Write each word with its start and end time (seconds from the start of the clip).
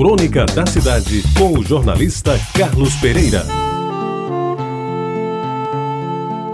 Crônica 0.00 0.46
da 0.46 0.64
Cidade, 0.64 1.22
com 1.36 1.58
o 1.58 1.62
jornalista 1.62 2.40
Carlos 2.56 2.94
Pereira. 2.96 3.44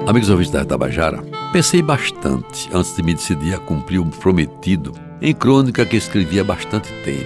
Amigos 0.04 0.28
ouvintes 0.28 0.52
da 0.52 0.64
Tabajara, 0.64 1.22
pensei 1.52 1.80
bastante 1.80 2.68
antes 2.72 2.96
de 2.96 3.04
me 3.04 3.14
decidir 3.14 3.54
a 3.54 3.60
cumprir 3.60 4.00
o 4.00 4.06
prometido 4.06 4.92
em 5.22 5.32
crônica 5.32 5.86
que 5.86 5.96
escrevi 5.96 6.40
há 6.40 6.44
bastante 6.44 6.92
tempo. 7.04 7.24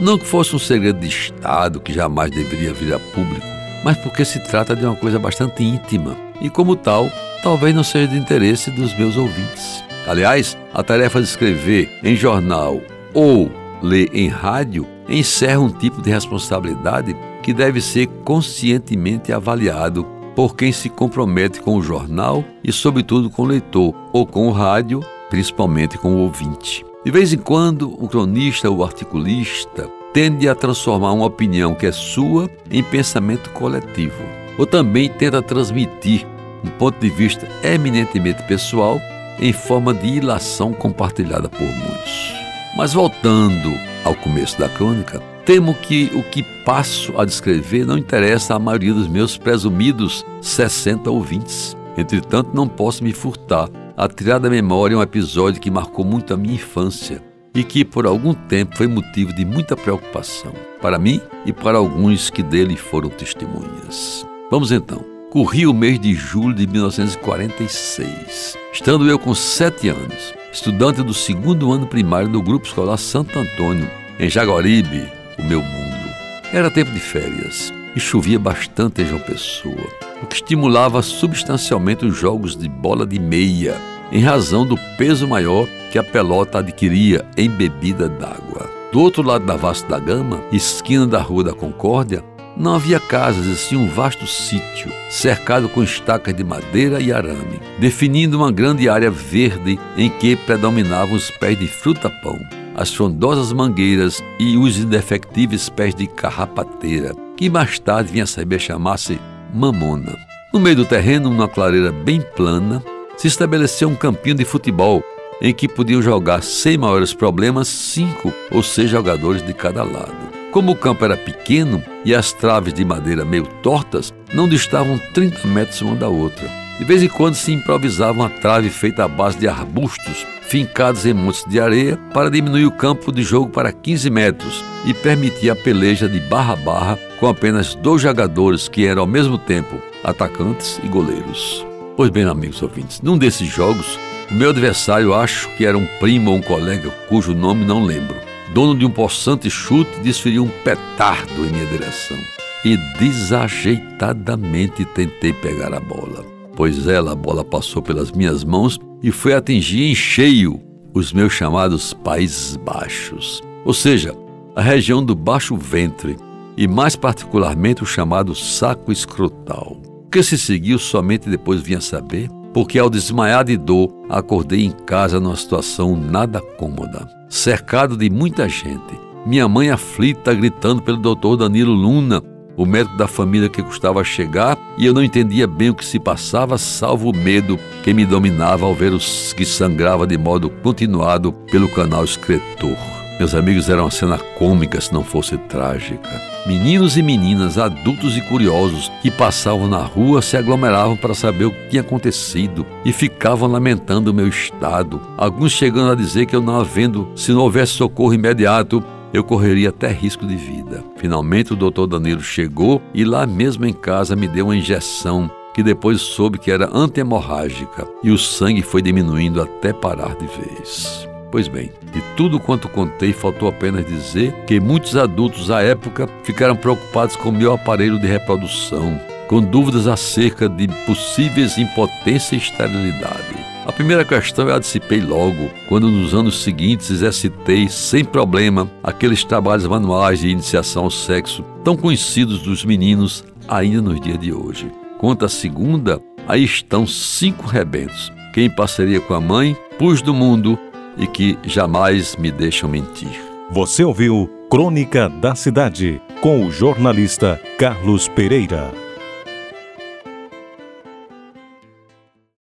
Não 0.00 0.16
que 0.16 0.24
fosse 0.24 0.56
um 0.56 0.58
segredo 0.58 1.00
de 1.00 1.08
Estado 1.08 1.80
que 1.80 1.92
jamais 1.92 2.30
deveria 2.30 2.72
vir 2.72 2.94
a 2.94 2.98
público, 2.98 3.46
mas 3.84 3.98
porque 3.98 4.24
se 4.24 4.40
trata 4.40 4.74
de 4.74 4.86
uma 4.86 4.96
coisa 4.96 5.18
bastante 5.18 5.62
íntima 5.62 6.16
e, 6.40 6.48
como 6.48 6.76
tal, 6.76 7.10
talvez 7.42 7.74
não 7.74 7.84
seja 7.84 8.08
de 8.08 8.16
interesse 8.16 8.70
dos 8.70 8.96
meus 8.96 9.18
ouvintes. 9.18 9.84
Aliás, 10.06 10.56
a 10.72 10.82
tarefa 10.82 11.20
de 11.20 11.28
escrever 11.28 11.90
em 12.02 12.16
jornal 12.16 12.80
ou 13.12 13.52
ler 13.82 14.08
em 14.14 14.28
rádio 14.28 14.86
encerra 15.08 15.60
um 15.60 15.70
tipo 15.70 16.02
de 16.02 16.10
responsabilidade 16.10 17.16
que 17.42 17.52
deve 17.52 17.80
ser 17.80 18.06
conscientemente 18.24 19.32
avaliado 19.32 20.04
por 20.36 20.54
quem 20.54 20.70
se 20.70 20.88
compromete 20.88 21.60
com 21.60 21.76
o 21.76 21.82
jornal 21.82 22.44
e, 22.62 22.72
sobretudo, 22.72 23.28
com 23.28 23.42
o 23.42 23.46
leitor, 23.46 23.94
ou 24.12 24.26
com 24.26 24.46
o 24.46 24.52
rádio, 24.52 25.00
principalmente 25.28 25.98
com 25.98 26.14
o 26.14 26.18
ouvinte. 26.18 26.84
De 27.04 27.10
vez 27.10 27.32
em 27.32 27.38
quando, 27.38 27.92
o 28.02 28.08
cronista 28.08 28.70
ou 28.70 28.84
articulista 28.84 29.88
tende 30.12 30.48
a 30.48 30.54
transformar 30.54 31.12
uma 31.12 31.26
opinião 31.26 31.74
que 31.74 31.86
é 31.86 31.92
sua 31.92 32.48
em 32.70 32.82
pensamento 32.82 33.50
coletivo, 33.50 34.22
ou 34.58 34.66
também 34.66 35.08
tenta 35.08 35.42
transmitir 35.42 36.26
um 36.64 36.70
ponto 36.70 36.98
de 36.98 37.08
vista 37.08 37.48
eminentemente 37.62 38.42
pessoal 38.44 39.00
em 39.40 39.52
forma 39.52 39.94
de 39.94 40.06
ilação 40.06 40.72
compartilhada 40.72 41.48
por 41.48 41.66
muitos. 41.66 42.32
Mas 42.76 42.92
voltando 42.92 43.72
ao 44.08 44.14
começo 44.14 44.58
da 44.58 44.70
crônica, 44.70 45.20
temo 45.44 45.74
que 45.74 46.10
o 46.14 46.22
que 46.22 46.42
passo 46.64 47.12
a 47.20 47.26
descrever 47.26 47.84
não 47.84 47.98
interessa 47.98 48.54
à 48.54 48.58
maioria 48.58 48.94
dos 48.94 49.06
meus 49.06 49.36
presumidos 49.36 50.24
60 50.40 51.10
ouvintes. 51.10 51.76
Entretanto, 51.96 52.50
não 52.54 52.66
posso 52.66 53.04
me 53.04 53.12
furtar 53.12 53.68
a 53.94 54.08
tirar 54.08 54.38
da 54.38 54.48
memória 54.48 54.96
um 54.96 55.02
episódio 55.02 55.60
que 55.60 55.70
marcou 55.70 56.06
muito 56.06 56.32
a 56.32 56.38
minha 56.38 56.54
infância 56.54 57.22
e 57.54 57.62
que 57.62 57.84
por 57.84 58.06
algum 58.06 58.32
tempo 58.32 58.78
foi 58.78 58.86
motivo 58.86 59.34
de 59.34 59.44
muita 59.44 59.76
preocupação 59.76 60.54
para 60.80 60.98
mim 60.98 61.20
e 61.44 61.52
para 61.52 61.76
alguns 61.76 62.30
que 62.30 62.42
dele 62.42 62.76
foram 62.76 63.10
testemunhas. 63.10 64.24
Vamos 64.50 64.72
então. 64.72 65.04
Corria 65.30 65.68
o 65.68 65.74
mês 65.74 66.00
de 66.00 66.14
julho 66.14 66.54
de 66.54 66.66
1946. 66.66 68.56
Estando 68.72 69.06
eu 69.10 69.18
com 69.18 69.34
sete 69.34 69.90
anos, 69.90 70.32
estudante 70.52 71.02
do 71.02 71.14
segundo 71.14 71.72
ano 71.72 71.86
primário 71.86 72.28
do 72.28 72.42
Grupo 72.42 72.66
Escolar 72.66 72.96
Santo 72.96 73.38
Antônio, 73.38 73.88
em 74.18 74.28
Jaguaribe, 74.28 75.08
o 75.38 75.42
meu 75.42 75.62
mundo. 75.62 76.08
Era 76.52 76.70
tempo 76.70 76.90
de 76.90 77.00
férias 77.00 77.72
e 77.94 78.00
chovia 78.00 78.38
bastante 78.38 79.02
em 79.02 79.06
João 79.06 79.20
Pessoa, 79.20 79.86
o 80.22 80.26
que 80.26 80.36
estimulava 80.36 81.02
substancialmente 81.02 82.06
os 82.06 82.16
jogos 82.16 82.56
de 82.56 82.68
bola 82.68 83.06
de 83.06 83.18
meia, 83.18 83.76
em 84.10 84.20
razão 84.20 84.66
do 84.66 84.76
peso 84.96 85.28
maior 85.28 85.68
que 85.92 85.98
a 85.98 86.04
pelota 86.04 86.58
adquiria 86.58 87.24
em 87.36 87.50
bebida 87.50 88.08
d'água. 88.08 88.70
Do 88.92 89.00
outro 89.00 89.22
lado 89.22 89.44
da 89.44 89.56
Vasta 89.56 89.86
da 89.86 89.98
Gama, 89.98 90.42
esquina 90.50 91.06
da 91.06 91.20
Rua 91.20 91.44
da 91.44 91.52
Concórdia, 91.52 92.24
não 92.58 92.74
havia 92.74 92.98
casas, 92.98 93.46
e 93.46 93.56
sim 93.56 93.76
um 93.76 93.88
vasto 93.88 94.26
sítio, 94.26 94.92
cercado 95.08 95.68
com 95.68 95.82
estacas 95.82 96.34
de 96.34 96.42
madeira 96.42 97.00
e 97.00 97.12
arame, 97.12 97.60
definindo 97.78 98.36
uma 98.36 98.50
grande 98.50 98.88
área 98.88 99.10
verde 99.10 99.78
em 99.96 100.10
que 100.10 100.34
predominavam 100.34 101.14
os 101.14 101.30
pés 101.30 101.56
de 101.56 101.68
fruta-pão, 101.68 102.38
as 102.74 102.92
frondosas 102.92 103.52
mangueiras 103.52 104.22
e 104.40 104.56
os 104.56 104.76
indefectíveis 104.76 105.68
pés 105.68 105.94
de 105.94 106.08
carrapateira, 106.08 107.14
que 107.36 107.48
mais 107.48 107.78
tarde 107.78 108.10
vinha 108.10 108.24
a 108.24 108.26
saber 108.26 108.58
chamar-se 108.58 109.20
mamona. 109.54 110.16
No 110.52 110.58
meio 110.58 110.76
do 110.76 110.84
terreno, 110.84 111.30
numa 111.30 111.48
clareira 111.48 111.92
bem 111.92 112.20
plana, 112.20 112.82
se 113.16 113.28
estabeleceu 113.28 113.88
um 113.88 113.94
campinho 113.94 114.36
de 114.36 114.44
futebol 114.44 115.02
em 115.40 115.54
que 115.54 115.68
podiam 115.68 116.02
jogar 116.02 116.42
sem 116.42 116.76
maiores 116.76 117.14
problemas 117.14 117.68
cinco 117.68 118.32
ou 118.50 118.62
seis 118.62 118.90
jogadores 118.90 119.44
de 119.46 119.54
cada 119.54 119.84
lado. 119.84 120.27
Como 120.50 120.72
o 120.72 120.76
campo 120.76 121.04
era 121.04 121.16
pequeno 121.16 121.82
e 122.04 122.14
as 122.14 122.32
traves 122.32 122.72
de 122.72 122.82
madeira 122.82 123.24
meio 123.24 123.46
tortas, 123.62 124.14
não 124.32 124.48
distavam 124.48 124.98
30 125.12 125.46
metros 125.46 125.82
uma 125.82 125.94
da 125.94 126.08
outra. 126.08 126.48
De 126.78 126.84
vez 126.84 127.02
em 127.02 127.08
quando 127.08 127.34
se 127.34 127.52
improvisava 127.52 128.18
uma 128.18 128.30
trave 128.30 128.70
feita 128.70 129.04
à 129.04 129.08
base 129.08 129.36
de 129.38 129.46
arbustos 129.46 130.26
fincados 130.48 131.04
em 131.04 131.12
montes 131.12 131.44
de 131.46 131.60
areia 131.60 131.98
para 132.14 132.30
diminuir 132.30 132.64
o 132.64 132.70
campo 132.70 133.12
de 133.12 133.22
jogo 133.22 133.50
para 133.50 133.70
15 133.70 134.08
metros 134.08 134.64
e 134.86 134.94
permitir 134.94 135.50
a 135.50 135.56
peleja 135.56 136.08
de 136.08 136.18
barra 136.20 136.54
a 136.54 136.56
barra 136.56 136.98
com 137.20 137.28
apenas 137.28 137.74
dois 137.74 138.00
jogadores 138.00 138.68
que 138.68 138.86
eram 138.86 139.02
ao 139.02 139.06
mesmo 139.06 139.36
tempo 139.36 139.78
atacantes 140.02 140.80
e 140.82 140.88
goleiros. 140.88 141.66
Pois 141.94 142.08
bem, 142.08 142.24
amigos 142.24 142.62
ouvintes, 142.62 143.02
num 143.02 143.18
desses 143.18 143.48
jogos, 143.48 143.98
o 144.30 144.34
meu 144.34 144.50
adversário 144.50 145.12
acho 145.12 145.54
que 145.56 145.66
era 145.66 145.76
um 145.76 145.86
primo 146.00 146.30
ou 146.30 146.38
um 146.38 146.42
colega 146.42 146.88
cujo 147.08 147.34
nome 147.34 147.66
não 147.66 147.84
lembro 147.84 148.27
dono 148.52 148.76
de 148.76 148.84
um 148.84 148.90
possante 148.90 149.50
chute, 149.50 150.00
desferiu 150.00 150.44
um 150.44 150.48
petardo 150.64 151.46
em 151.46 151.50
minha 151.50 151.66
direção. 151.66 152.16
E 152.64 152.76
desajeitadamente 152.98 154.84
tentei 154.84 155.32
pegar 155.32 155.72
a 155.72 155.80
bola, 155.80 156.24
pois 156.56 156.88
ela, 156.88 157.12
a 157.12 157.14
bola 157.14 157.44
passou 157.44 157.80
pelas 157.80 158.10
minhas 158.10 158.42
mãos 158.42 158.78
e 159.02 159.12
foi 159.12 159.32
atingir 159.34 159.84
em 159.84 159.94
cheio 159.94 160.60
os 160.92 161.12
meus 161.12 161.32
chamados 161.32 161.94
Países 161.94 162.56
Baixos, 162.56 163.40
ou 163.64 163.72
seja, 163.72 164.12
a 164.56 164.62
região 164.62 165.04
do 165.04 165.14
baixo 165.14 165.56
ventre 165.56 166.16
e 166.56 166.66
mais 166.66 166.96
particularmente 166.96 167.84
o 167.84 167.86
chamado 167.86 168.34
saco 168.34 168.90
escrotal. 168.90 169.80
O 170.06 170.10
que 170.10 170.22
se 170.22 170.36
seguiu 170.36 170.78
somente 170.78 171.30
depois 171.30 171.60
vinha 171.60 171.80
saber, 171.80 172.28
porque 172.52 172.78
ao 172.78 172.90
desmaiar 172.90 173.44
de 173.44 173.56
dor, 173.56 173.88
acordei 174.08 174.64
em 174.64 174.72
casa 174.72 175.20
numa 175.20 175.36
situação 175.36 175.94
nada 175.94 176.40
cômoda 176.40 177.17
cercado 177.28 177.96
de 177.96 178.08
muita 178.10 178.48
gente. 178.48 178.98
Minha 179.26 179.48
mãe 179.48 179.70
aflita 179.70 180.32
gritando 180.32 180.82
pelo 180.82 180.96
doutor 180.96 181.36
Danilo 181.36 181.72
Luna, 181.72 182.22
o 182.56 182.64
médico 182.64 182.96
da 182.96 183.06
família 183.06 183.48
que 183.48 183.62
custava 183.62 184.02
chegar, 184.02 184.58
e 184.76 184.86
eu 184.86 184.94
não 184.94 185.02
entendia 185.02 185.46
bem 185.46 185.70
o 185.70 185.74
que 185.74 185.84
se 185.84 186.00
passava, 186.00 186.58
salvo 186.58 187.10
o 187.10 187.16
medo 187.16 187.58
que 187.84 187.94
me 187.94 188.04
dominava 188.04 188.66
ao 188.66 188.74
ver 188.74 188.92
os 188.92 189.32
que 189.32 189.44
sangrava 189.44 190.06
de 190.06 190.18
modo 190.18 190.50
continuado 190.50 191.32
pelo 191.32 191.68
canal 191.68 192.04
excretor. 192.04 192.97
Meus 193.18 193.34
amigos, 193.34 193.68
era 193.68 193.82
uma 193.82 193.90
cena 193.90 194.16
cômica 194.16 194.80
se 194.80 194.92
não 194.92 195.02
fosse 195.02 195.36
trágica. 195.36 196.08
Meninos 196.46 196.96
e 196.96 197.02
meninas, 197.02 197.58
adultos 197.58 198.16
e 198.16 198.20
curiosos 198.20 198.92
que 199.02 199.10
passavam 199.10 199.66
na 199.66 199.82
rua 199.82 200.22
se 200.22 200.36
aglomeravam 200.36 200.96
para 200.96 201.14
saber 201.14 201.46
o 201.46 201.50
que 201.50 201.70
tinha 201.70 201.82
acontecido 201.82 202.64
e 202.84 202.92
ficavam 202.92 203.50
lamentando 203.50 204.12
o 204.12 204.14
meu 204.14 204.28
estado. 204.28 205.02
Alguns 205.16 205.50
chegando 205.50 205.90
a 205.90 205.96
dizer 205.96 206.26
que 206.26 206.36
eu 206.36 206.40
não 206.40 206.60
havendo, 206.60 207.08
se 207.16 207.32
não 207.32 207.40
houvesse 207.40 207.72
socorro 207.72 208.14
imediato, 208.14 208.84
eu 209.12 209.24
correria 209.24 209.70
até 209.70 209.88
risco 209.88 210.24
de 210.24 210.36
vida. 210.36 210.84
Finalmente 210.96 211.52
o 211.52 211.56
doutor 211.56 211.88
Danilo 211.88 212.22
chegou 212.22 212.80
e 212.94 213.04
lá 213.04 213.26
mesmo 213.26 213.66
em 213.66 213.72
casa 213.72 214.14
me 214.14 214.28
deu 214.28 214.46
uma 214.46 214.56
injeção 214.56 215.28
que 215.52 215.62
depois 215.62 216.00
soube 216.00 216.38
que 216.38 216.52
era 216.52 216.70
antihemorrágica 216.72 217.84
e 218.00 218.12
o 218.12 218.18
sangue 218.18 218.62
foi 218.62 218.80
diminuindo 218.80 219.42
até 219.42 219.72
parar 219.72 220.14
de 220.14 220.26
vez. 220.26 221.08
Pois 221.30 221.46
bem, 221.46 221.70
de 221.92 222.00
tudo 222.16 222.40
quanto 222.40 222.68
contei, 222.68 223.12
faltou 223.12 223.48
apenas 223.48 223.86
dizer 223.86 224.32
que 224.46 224.58
muitos 224.58 224.96
adultos 224.96 225.50
à 225.50 225.62
época 225.62 226.08
ficaram 226.24 226.56
preocupados 226.56 227.16
com 227.16 227.30
meu 227.30 227.52
aparelho 227.52 227.98
de 227.98 228.06
reprodução, 228.06 228.98
com 229.28 229.42
dúvidas 229.42 229.86
acerca 229.86 230.48
de 230.48 230.66
possíveis 230.86 231.58
impotência 231.58 232.34
e 232.34 232.38
esterilidade. 232.38 233.48
A 233.66 233.72
primeira 233.72 234.02
questão 234.02 234.48
eu 234.48 234.54
a 234.54 234.58
dissipei 234.58 234.98
logo, 234.98 235.50
quando 235.68 235.90
nos 235.90 236.14
anos 236.14 236.42
seguintes 236.42 236.90
exercitei 236.90 237.68
sem 237.68 238.02
problema 238.02 238.70
aqueles 238.82 239.22
trabalhos 239.22 239.66
manuais 239.66 240.20
de 240.20 240.28
iniciação 240.28 240.84
ao 240.84 240.90
sexo 240.90 241.44
tão 241.62 241.76
conhecidos 241.76 242.40
dos 242.40 242.64
meninos 242.64 243.22
ainda 243.46 243.82
nos 243.82 244.00
dias 244.00 244.18
de 244.18 244.32
hoje. 244.32 244.72
Quanto 244.96 245.26
à 245.26 245.28
segunda, 245.28 246.00
aí 246.26 246.42
estão 246.42 246.86
cinco 246.86 247.46
rebentos, 247.46 248.10
que 248.32 248.40
em 248.40 248.48
parceria 248.48 249.02
com 249.02 249.12
a 249.12 249.20
mãe 249.20 249.54
pus 249.78 250.00
do 250.00 250.14
mundo 250.14 250.58
e 250.98 251.06
que 251.06 251.38
jamais 251.44 252.16
me 252.16 252.30
deixam 252.30 252.68
mentir. 252.68 253.20
Você 253.50 253.84
ouviu 253.84 254.28
Crônica 254.50 255.08
da 255.08 255.34
Cidade 255.34 256.00
com 256.20 256.44
o 256.44 256.50
jornalista 256.50 257.40
Carlos 257.58 258.08
Pereira. 258.08 258.87